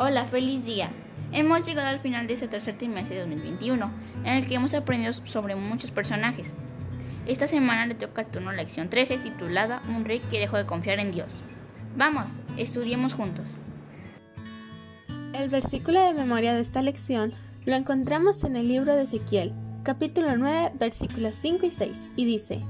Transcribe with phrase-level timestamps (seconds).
[0.00, 0.92] Hola, feliz día.
[1.32, 3.90] Hemos llegado al final de este tercer trimestre de 2021,
[4.22, 6.54] en el que hemos aprendido sobre muchos personajes.
[7.26, 11.00] Esta semana le toca el turno lección 13 titulada Un rey que dejó de confiar
[11.00, 11.42] en Dios.
[11.96, 13.58] Vamos, estudiemos juntos.
[15.34, 17.34] El versículo de memoria de esta lección
[17.66, 19.52] lo encontramos en el libro de Ezequiel,
[19.82, 22.62] capítulo 9, versículos 5 y 6, y dice,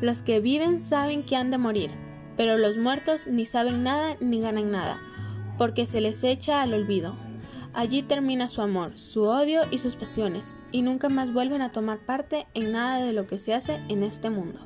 [0.00, 1.90] Los que viven saben que han de morir,
[2.38, 4.98] pero los muertos ni saben nada ni ganan nada,
[5.58, 7.16] porque se les echa al olvido.
[7.74, 11.98] Allí termina su amor, su odio y sus pasiones, y nunca más vuelven a tomar
[11.98, 14.60] parte en nada de lo que se hace en este mundo.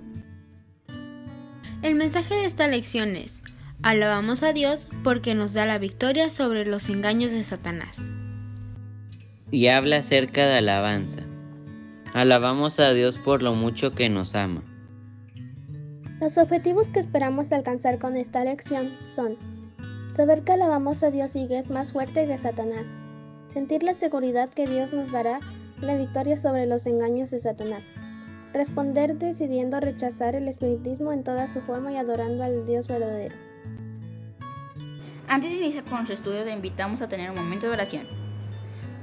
[1.80, 3.42] El mensaje de esta lección es,
[3.82, 7.98] alabamos a Dios porque nos da la victoria sobre los engaños de Satanás.
[9.50, 11.20] Y habla acerca de alabanza.
[12.12, 14.62] Alabamos a Dios por lo mucho que nos ama.
[16.20, 19.36] Los objetivos que esperamos alcanzar con esta lección son
[20.14, 22.86] Saber que alabamos a Dios y es más fuerte que Satanás.
[23.52, 25.38] Sentir la seguridad que Dios nos dará
[25.80, 27.84] la victoria sobre los engaños de Satanás.
[28.52, 33.34] Responder decidiendo rechazar el espiritismo en toda su forma y adorando al Dios verdadero.
[35.28, 38.06] Antes de iniciar con nuestro estudio, te invitamos a tener un momento de oración.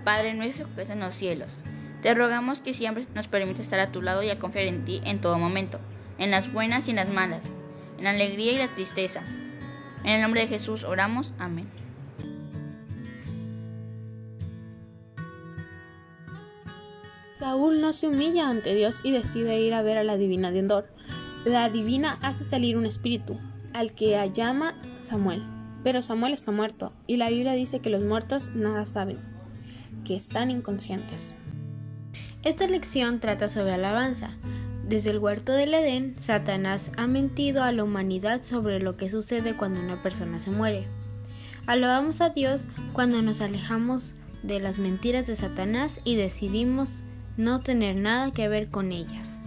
[0.03, 1.61] Padre nuestro que estás en los cielos,
[2.01, 5.01] te rogamos que siempre nos permita estar a tu lado y a confiar en ti
[5.05, 5.79] en todo momento,
[6.17, 7.45] en las buenas y en las malas,
[7.97, 9.21] en la alegría y la tristeza
[10.05, 11.33] en el nombre de Jesús oramos.
[11.39, 11.67] Amén.
[17.33, 20.59] Saúl no se humilla ante Dios y decide ir a ver a la divina de
[20.59, 20.85] Endor.
[21.43, 23.37] La divina hace salir un espíritu,
[23.73, 25.43] al que llama Samuel.
[25.83, 29.19] Pero Samuel está muerto, y la Biblia dice que los muertos nada saben,
[30.05, 31.33] que están inconscientes.
[32.43, 34.37] Esta lección trata sobre alabanza.
[34.87, 39.57] Desde el huerto del Edén, Satanás ha mentido a la humanidad sobre lo que sucede
[39.57, 40.85] cuando una persona se muere.
[41.65, 44.13] Alabamos a Dios cuando nos alejamos
[44.43, 47.01] de las mentiras de Satanás y decidimos
[47.35, 49.39] no tener nada que ver con ellas.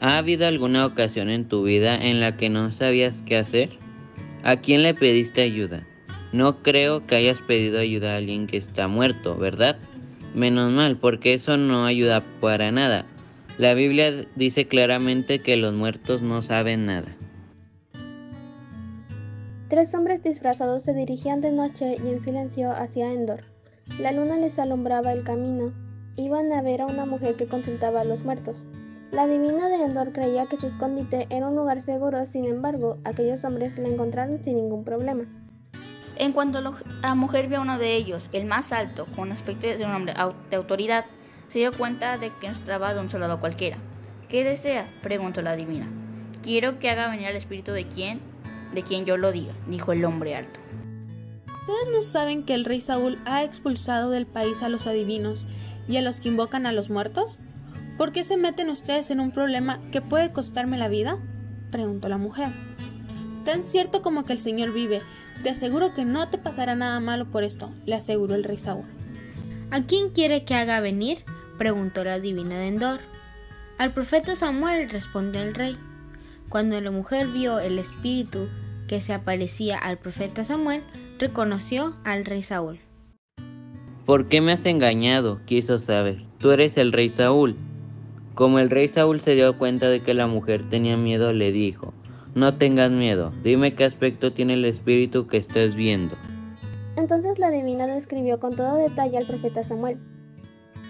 [0.00, 3.70] ¿Ha habido alguna ocasión en tu vida en la que no sabías qué hacer?
[4.42, 5.86] ¿A quién le pediste ayuda?
[6.32, 9.78] No creo que hayas pedido ayuda a alguien que está muerto, ¿verdad?
[10.34, 13.06] Menos mal, porque eso no ayuda para nada.
[13.58, 17.08] La Biblia dice claramente que los muertos no saben nada.
[19.68, 23.44] Tres hombres disfrazados se dirigían de noche y en silencio hacia Endor.
[23.98, 25.72] La luna les alumbraba el camino.
[26.16, 28.64] Iban a ver a una mujer que consultaba a los muertos.
[29.12, 33.44] La divina de Endor creía que su escondite era un lugar seguro, sin embargo, aquellos
[33.44, 35.24] hombres la encontraron sin ningún problema.
[36.16, 39.84] En cuanto la mujer vio a uno de ellos, el más alto, con aspecto de
[39.84, 40.14] un hombre
[40.50, 41.04] de autoridad,
[41.52, 43.76] se dio cuenta de que no se trataba de un soldado cualquiera.
[44.28, 44.88] ¿Qué desea?
[45.02, 45.86] preguntó la divina.
[46.42, 48.20] Quiero que haga venir al espíritu de quien,
[48.72, 50.60] de quien yo lo diga, dijo el hombre alto.
[51.46, 55.46] ¿Ustedes no saben que el rey Saúl ha expulsado del país a los adivinos
[55.86, 57.38] y a los que invocan a los muertos?
[57.98, 61.18] ¿Por qué se meten ustedes en un problema que puede costarme la vida?
[61.70, 62.48] preguntó la mujer.
[63.44, 65.02] Tan cierto como que el Señor vive,
[65.42, 68.86] te aseguro que no te pasará nada malo por esto, le aseguró el rey Saúl.
[69.70, 71.24] ¿A quién quiere que haga venir?
[71.58, 73.00] Preguntó la divina de Endor.
[73.78, 75.76] Al profeta Samuel respondió el rey.
[76.48, 78.48] Cuando la mujer vio el espíritu
[78.88, 80.82] que se aparecía al profeta Samuel,
[81.18, 82.78] reconoció al rey Saúl.
[84.04, 85.40] ¿Por qué me has engañado?
[85.46, 86.24] quiso saber.
[86.38, 87.56] Tú eres el rey Saúl.
[88.34, 91.94] Como el rey Saúl se dio cuenta de que la mujer tenía miedo, le dijo,
[92.34, 96.16] No tengas miedo, dime qué aspecto tiene el espíritu que estás viendo.
[96.96, 99.98] Entonces la divina describió con todo detalle al profeta Samuel.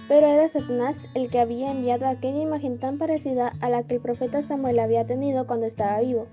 [0.09, 4.01] Pero era Satanás el que había enviado aquella imagen tan parecida a la que el
[4.01, 6.27] profeta Samuel había tenido cuando estaba vivo.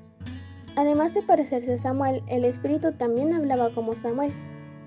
[0.76, 4.32] Además de parecerse a Samuel, el espíritu también hablaba como Samuel.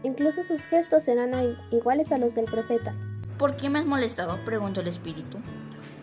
[0.03, 1.33] Incluso sus gestos eran
[1.71, 2.95] iguales a los del profeta.
[3.39, 4.39] ¿Por qué me has molestado?
[4.45, 5.39] preguntó el espíritu.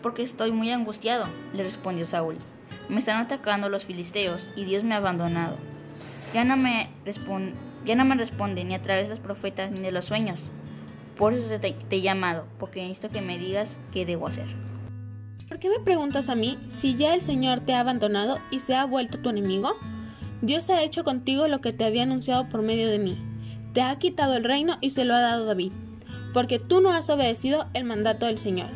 [0.02, 1.24] Porque estoy muy angustiado,
[1.54, 2.36] le respondió Saúl.
[2.88, 5.56] Me están atacando los filisteos y Dios me ha abandonado.
[6.32, 6.88] Ya no me,
[7.84, 10.48] ya no me responde ni a través de los profetas ni de los sueños.
[11.20, 14.46] Por eso te, he llamado, porque necesito que me digas qué debo hacer.
[15.46, 18.74] ¿Por qué me preguntas a mí si ya el Señor te ha abandonado y se
[18.74, 19.74] ha vuelto tu enemigo?
[20.40, 23.18] Dios ha hecho contigo lo que te había anunciado por medio de mí.
[23.74, 25.72] Te ha quitado el reino y se lo ha dado David,
[26.32, 28.70] porque tú no has obedecido el mandato del Señor,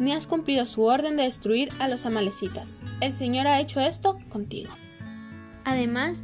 [0.00, 2.80] ni has cumplido su orden de destruir a los amalecitas.
[3.02, 4.72] El Señor ha hecho esto contigo.
[5.64, 6.18] Además,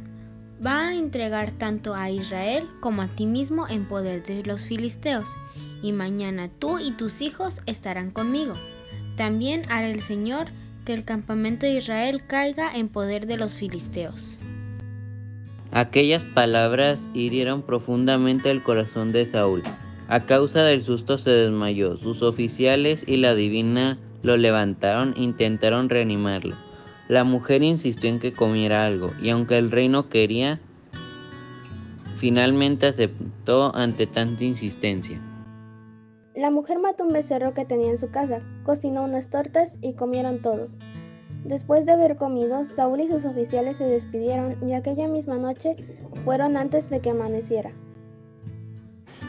[0.65, 5.25] va a entregar tanto a Israel como a ti mismo en poder de los filisteos,
[5.81, 8.53] y mañana tú y tus hijos estarán conmigo.
[9.17, 10.47] También hará el Señor
[10.85, 14.37] que el campamento de Israel caiga en poder de los filisteos.
[15.71, 19.63] Aquellas palabras hirieron profundamente el corazón de Saúl.
[20.09, 21.95] A causa del susto se desmayó.
[21.95, 26.55] Sus oficiales y la divina lo levantaron e intentaron reanimarlo.
[27.11, 30.61] La mujer insistió en que comiera algo, y aunque el rey no quería,
[32.15, 35.19] finalmente aceptó ante tanta insistencia.
[36.37, 40.41] La mujer mató un becerro que tenía en su casa, cocinó unas tortas y comieron
[40.41, 40.71] todos.
[41.43, 45.75] Después de haber comido, Saúl y sus oficiales se despidieron y aquella misma noche
[46.23, 47.71] fueron antes de que amaneciera.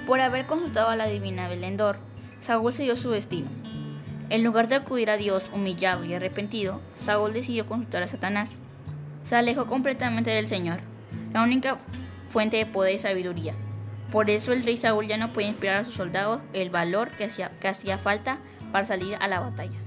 [0.07, 1.97] Por haber consultado a la divina Belendor,
[2.39, 3.49] Saúl dio su destino.
[4.33, 8.55] En lugar de acudir a Dios humillado y arrepentido, Saúl decidió consultar a Satanás.
[9.25, 10.79] Se alejó completamente del Señor,
[11.35, 11.77] la única
[12.31, 13.55] fuente de poder y sabiduría.
[14.11, 17.25] Por eso el rey Saúl ya no puede inspirar a sus soldados el valor que
[17.25, 18.39] hacía, que hacía falta
[18.73, 19.79] para salir a la batalla.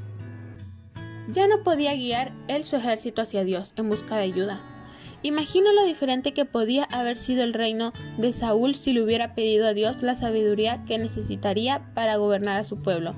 [1.27, 4.61] Ya no podía guiar él su ejército hacia Dios en busca de ayuda.
[5.23, 9.65] Imagina lo diferente que podía haber sido el reino de Saúl si le hubiera pedido
[9.65, 13.15] a Dios la sabiduría que necesitaría para gobernar a su pueblo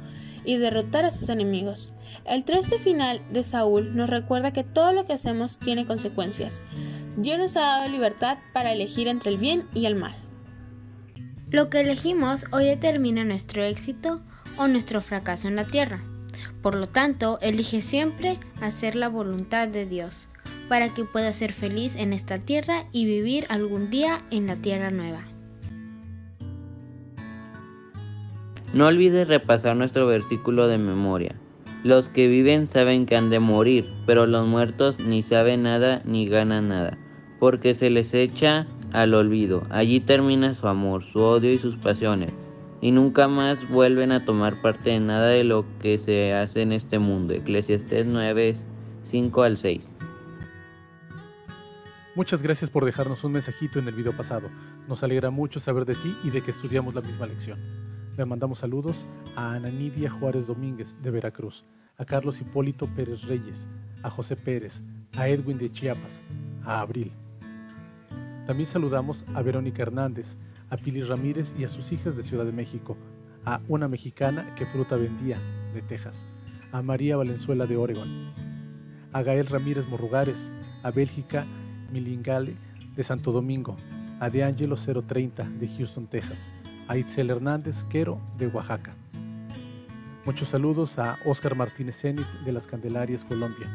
[0.47, 1.91] y derrotar a sus enemigos.
[2.25, 6.61] El triste final de Saúl nos recuerda que todo lo que hacemos tiene consecuencias.
[7.17, 10.15] Dios nos ha dado libertad para elegir entre el bien y el mal.
[11.51, 14.21] Lo que elegimos hoy determina nuestro éxito
[14.57, 16.01] o nuestro fracaso en la tierra.
[16.61, 20.27] Por lo tanto, elige siempre hacer la voluntad de Dios,
[20.69, 24.91] para que puedas ser feliz en esta tierra y vivir algún día en la tierra
[24.91, 25.25] nueva.
[28.77, 31.33] No olvides repasar nuestro versículo de memoria.
[31.83, 36.29] Los que viven saben que han de morir, pero los muertos ni saben nada ni
[36.29, 36.95] ganan nada,
[37.39, 39.63] porque se les echa al olvido.
[39.71, 42.31] Allí termina su amor, su odio y sus pasiones
[42.79, 46.71] y nunca más vuelven a tomar parte en nada de lo que se hace en
[46.71, 47.33] este mundo.
[47.33, 48.57] Eclesiastés 9,
[49.05, 49.89] 5 al 6.
[52.13, 54.51] Muchas gracias por dejarnos un mensajito en el video pasado.
[54.87, 57.86] Nos alegra mucho saber de ti y de que estudiamos la misma lección.
[58.17, 59.05] Le mandamos saludos
[59.35, 61.65] a Ana Nidia Juárez Domínguez de Veracruz,
[61.99, 63.69] a Carlos Hipólito Pérez Reyes,
[64.01, 64.81] a José Pérez,
[65.15, 66.23] a Edwin de Chiapas,
[66.65, 67.11] a Abril.
[68.47, 70.35] También saludamos a Verónica Hernández,
[70.71, 72.97] a Pili Ramírez y a sus hijas de Ciudad de México,
[73.45, 75.39] a una mexicana que fruta vendía
[75.75, 76.25] de Texas,
[76.71, 78.33] a María Valenzuela de Oregon,
[79.13, 81.45] a Gael Ramírez Morrugares, a Bélgica
[81.91, 82.57] Milingale
[82.95, 83.75] de Santo Domingo,
[84.19, 86.49] a De Angelo 030 de Houston, Texas,
[86.87, 88.95] a Itzel Hernández Quero de Oaxaca.
[90.25, 93.67] Muchos saludos a Óscar Martínez Zenit de Las Candelarias, Colombia,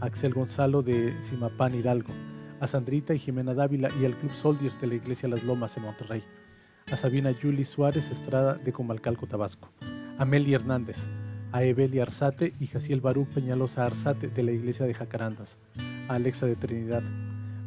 [0.00, 2.12] a Axel Gonzalo de Simapán, Hidalgo,
[2.60, 5.84] a Sandrita y Jimena Dávila y al Club Soldiers de la Iglesia Las Lomas en
[5.84, 6.22] Monterrey,
[6.90, 9.68] a Sabina Yuli Suárez Estrada de Comalcalco, Tabasco,
[10.18, 11.08] a Meli Hernández,
[11.52, 15.58] a Evelia Arzate y Jaciel Baruch Peñalosa Arzate de la Iglesia de Jacarandas,
[16.08, 17.02] a Alexa de Trinidad,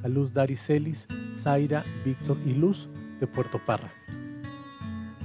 [0.04, 2.88] a Luz Dari Celis, Zaira, Víctor y Luz
[3.20, 3.99] de Puerto Parra.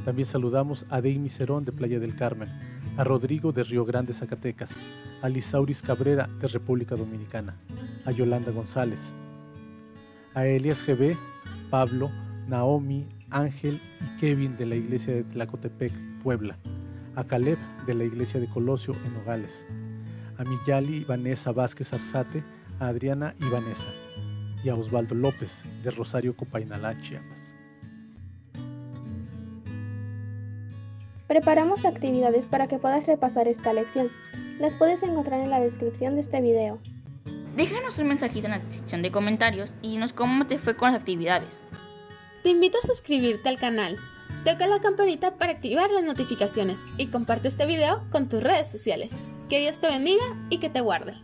[0.04, 2.48] También saludamos a Deimi Cerón de Playa del Carmen,
[2.96, 4.76] a Rodrigo de Río Grande, Zacatecas,
[5.22, 7.56] a Lisauris Cabrera de República Dominicana,
[8.04, 9.12] a Yolanda González,
[10.34, 11.16] a Elias GB,
[11.70, 12.10] Pablo,
[12.46, 15.92] Naomi, Ángel y Kevin de la iglesia de Tlacotepec,
[16.22, 16.58] Puebla,
[17.16, 19.66] a Caleb de la iglesia de Colosio en Nogales,
[20.36, 22.44] a Miyali Vanessa Vázquez Arzate,
[22.78, 23.88] a Adriana y Vanessa,
[24.62, 27.63] y a Osvaldo López de Rosario Copainalá, Chiapas.
[31.34, 34.08] Preparamos actividades para que puedas repasar esta lección.
[34.60, 36.78] Las puedes encontrar en la descripción de este video.
[37.56, 41.00] Déjanos un mensajito en la sección de comentarios y dinos cómo te fue con las
[41.00, 41.64] actividades.
[42.44, 43.96] Te invito a suscribirte al canal,
[44.44, 49.20] toca la campanita para activar las notificaciones y comparte este video con tus redes sociales.
[49.50, 51.14] Que Dios te bendiga y que te guarde.